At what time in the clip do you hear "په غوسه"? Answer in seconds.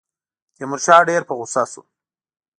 1.27-1.63